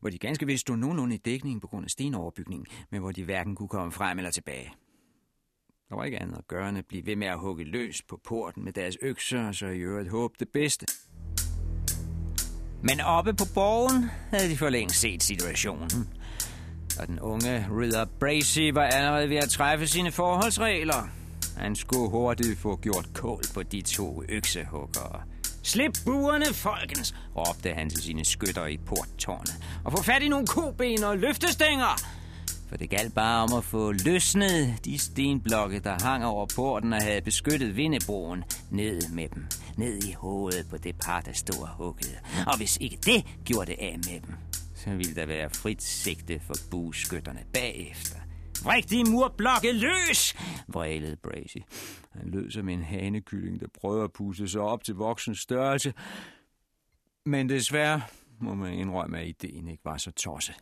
[0.00, 3.24] hvor de ganske vist stod nogenlunde i dækning på grund af stenoverbygningen, men hvor de
[3.24, 4.72] hverken kunne komme frem eller tilbage.
[5.88, 8.20] Der var ikke andet at gøre end at blive ved med at hugge løs på
[8.24, 10.86] porten med deres økser, og så i øvrigt håbe det bedste.
[12.82, 15.90] Men oppe på borgen havde de for længe set situationen.
[17.00, 21.19] Og den unge Ridder Bracy var allerede ved at træffe sine forholdsregler.
[21.60, 25.22] Han skulle hurtigt få gjort kål på de to øksehuggere.
[25.62, 29.54] Slip buerne, folkens, råbte han til sine skytter i porttårnet.
[29.84, 32.00] Og få fat i nogle koben og løftestænger.
[32.68, 37.02] For det galt bare om at få løsnet de stenblokke, der hang over porten og
[37.02, 39.46] havde beskyttet vindebroen, ned med dem.
[39.76, 42.16] Ned i hovedet på det par, der stod og huggede.
[42.46, 44.34] Og hvis ikke det gjorde det af med dem,
[44.74, 48.19] så ville der være frit sigte for bueskytterne bagefter.
[48.64, 50.36] Vrik de murblokke løs,
[50.68, 51.56] vrælede Bracy.
[52.12, 55.92] Han lød som en hanekylling, der prøver at puste sig op til voksen størrelse.
[57.26, 58.02] Men desværre
[58.40, 60.54] må man indrømme, at ideen ikke var så tosset.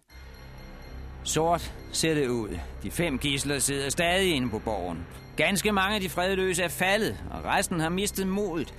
[1.25, 2.59] Sort ser det ud.
[2.83, 5.07] De fem gisler sidder stadig inde på borgen.
[5.37, 8.75] Ganske mange af de fredløse er faldet, og resten har mistet modet.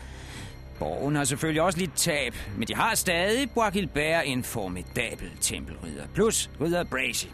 [0.79, 6.49] Borgen har selvfølgelig også lidt tab, men de har stadig Boakilbær en formidabel tempelridder, plus
[6.61, 7.27] ridder Bracy.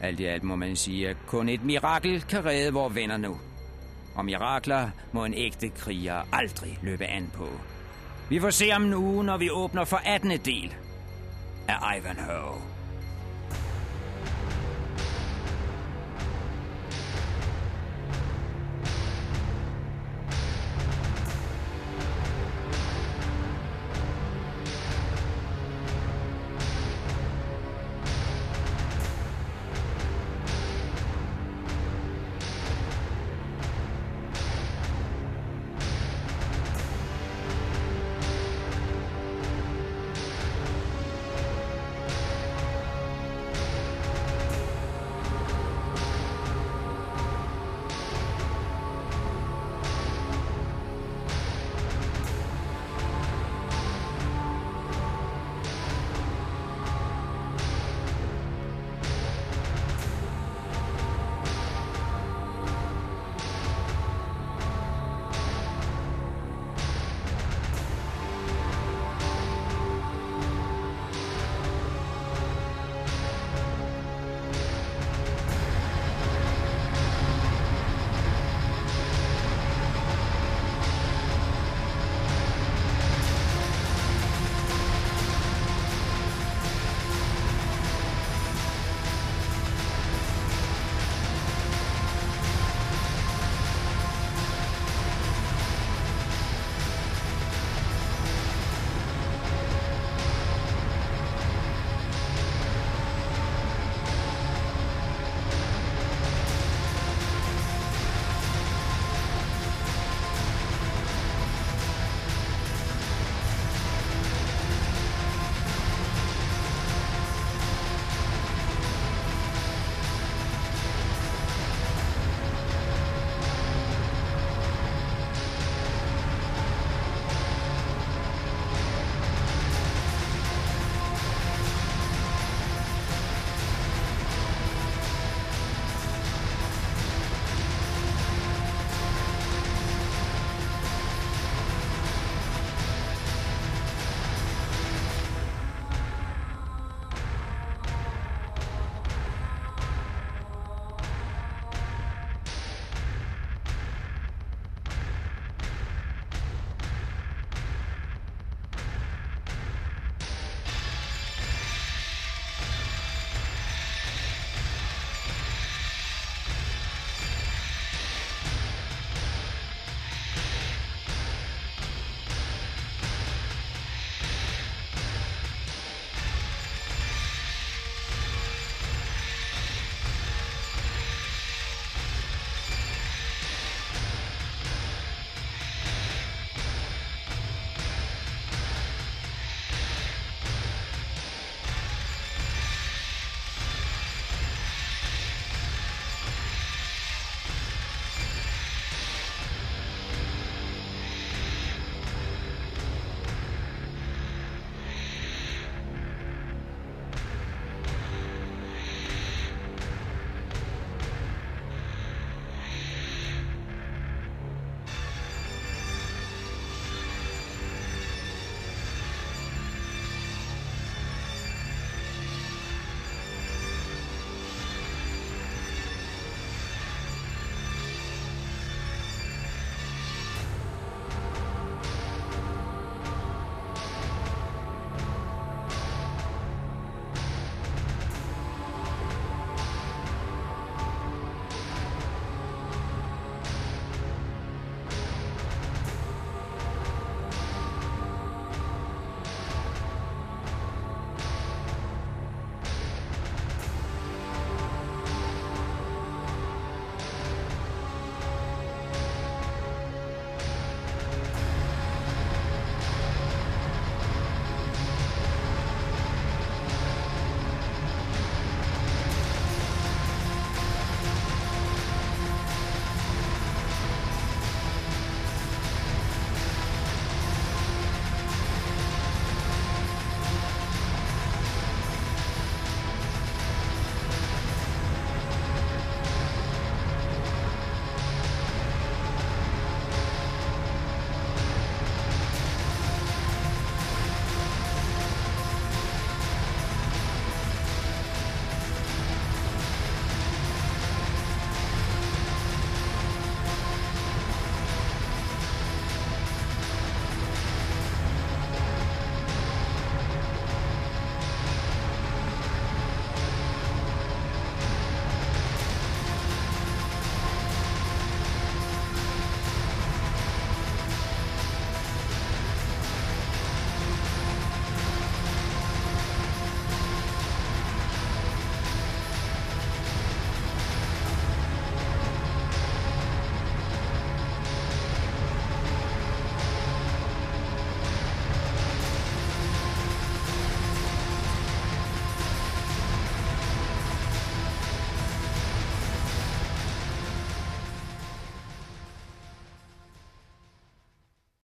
[0.00, 3.36] Alt i alt må man sige, at kun et mirakel kan redde vores venner nu.
[4.14, 7.48] Og mirakler må en ægte kriger aldrig løbe an på.
[8.28, 10.30] Vi får se om en uge, når vi åbner for 18.
[10.30, 10.74] del
[11.68, 12.79] af Ivanhoe.